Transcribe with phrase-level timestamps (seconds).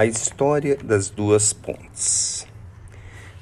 [0.00, 2.46] A história das duas pontes.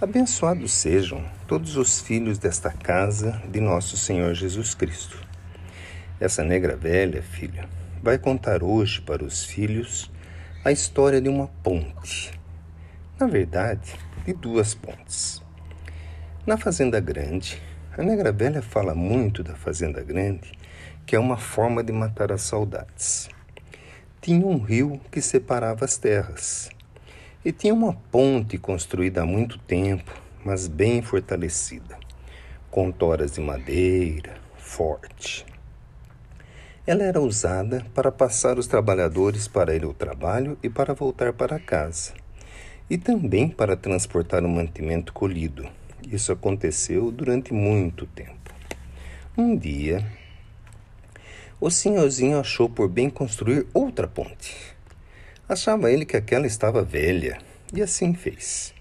[0.00, 5.22] Abençoados sejam todos os filhos desta casa de nosso Senhor Jesus Cristo.
[6.18, 7.68] Essa negra velha, filha,
[8.02, 10.10] vai contar hoje para os filhos
[10.64, 12.32] a história de uma ponte.
[13.20, 13.94] Na verdade,
[14.24, 15.42] de duas pontes.
[16.46, 17.60] Na Fazenda Grande,
[17.98, 20.52] a negra velha fala muito da Fazenda Grande,
[21.04, 23.28] que é uma forma de matar as saudades
[24.26, 26.68] tinha um rio que separava as terras.
[27.44, 30.12] E tinha uma ponte construída há muito tempo,
[30.44, 31.96] mas bem fortalecida,
[32.68, 35.46] com toras de madeira, forte.
[36.84, 41.60] Ela era usada para passar os trabalhadores para ir ao trabalho e para voltar para
[41.60, 42.12] casa,
[42.90, 45.68] e também para transportar o mantimento colhido.
[46.02, 48.52] Isso aconteceu durante muito tempo.
[49.38, 50.04] Um dia,
[51.58, 54.54] o senhorzinho achou por bem construir outra ponte.
[55.48, 57.38] Achava ele que aquela estava velha,
[57.72, 58.74] e assim fez.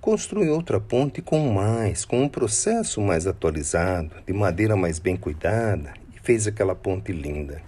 [0.00, 5.92] Construiu outra ponte com mais, com um processo mais atualizado, de madeira mais bem cuidada,
[6.14, 7.60] e fez aquela ponte linda.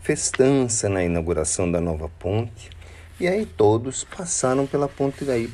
[0.00, 2.68] Festança na inauguração da nova ponte,
[3.18, 5.50] e aí todos passaram pela ponte daí,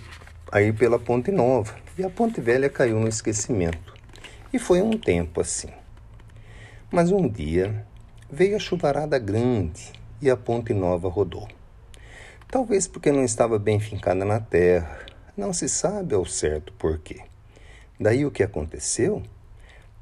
[0.50, 3.94] aí pela ponte nova, e a ponte velha caiu no esquecimento.
[4.52, 5.68] E foi um tempo assim.
[6.90, 7.86] Mas um dia
[8.32, 9.90] Veio a chuvarada grande
[10.22, 11.48] e a ponte nova rodou.
[12.48, 15.00] Talvez porque não estava bem fincada na terra,
[15.36, 17.22] não se sabe ao certo porquê.
[17.98, 19.20] Daí o que aconteceu?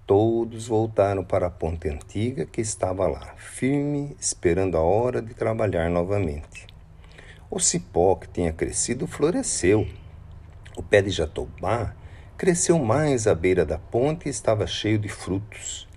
[0.07, 5.89] Todos voltaram para a ponte antiga que estava lá, firme, esperando a hora de trabalhar
[5.89, 6.67] novamente.
[7.51, 9.89] O cipó que tinha crescido floresceu.
[10.77, 11.95] O pé de jatobá
[12.37, 15.88] cresceu mais à beira da ponte e estava cheio de frutos.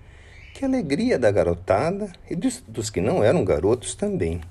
[0.61, 4.41] Que alegria da garotada e dos, dos que não eram garotos também.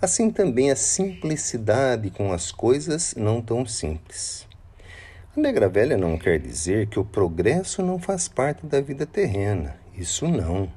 [0.00, 4.46] Assim também a simplicidade com as coisas não tão simples.
[5.36, 9.76] A negra velha não quer dizer que o progresso não faz parte da vida terrena.
[9.98, 10.70] Isso não.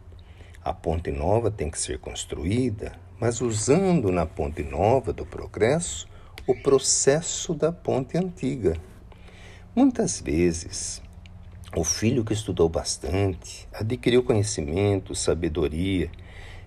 [0.63, 6.07] A ponte nova tem que ser construída, mas usando na ponte nova do progresso
[6.47, 8.75] o processo da ponte antiga.
[9.75, 10.99] Muitas vezes
[11.77, 16.09] o filho que estudou bastante, adquiriu conhecimento, sabedoria,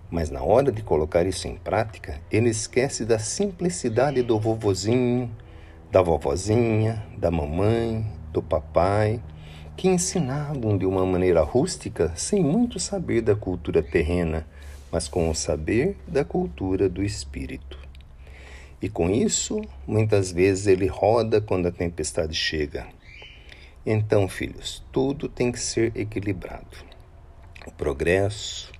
[0.09, 5.31] mas na hora de colocar isso em prática, ele esquece da simplicidade do vovozinho,
[5.91, 9.21] da vovozinha, da mamãe, do papai,
[9.77, 14.47] que ensinavam de uma maneira rústica, sem muito saber da cultura terrena,
[14.93, 17.79] mas com o saber da cultura do espírito.
[18.81, 23.00] E com isso, muitas vezes ele roda quando a tempestade chega
[23.85, 26.77] então, filhos, tudo tem que ser equilibrado.
[27.67, 28.71] O progresso,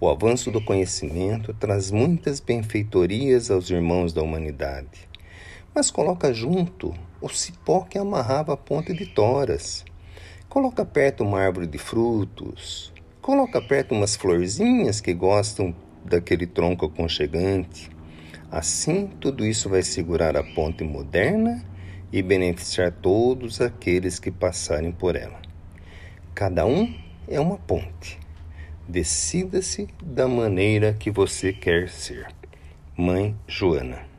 [0.00, 5.08] o avanço do conhecimento traz muitas benfeitorias aos irmãos da humanidade,
[5.72, 9.84] mas coloca junto o cipó que amarrava a ponte de toras.
[10.48, 15.72] Coloca perto uma árvore de frutos, coloca perto umas florzinhas que gostam
[16.04, 17.88] daquele tronco aconchegante.
[18.50, 21.64] Assim, tudo isso vai segurar a ponte moderna
[22.12, 25.40] e beneficiar todos aqueles que passarem por ela.
[26.34, 26.92] Cada um
[27.28, 28.18] é uma ponte.
[28.88, 32.26] Decida-se da maneira que você quer ser.
[32.96, 34.09] Mãe Joana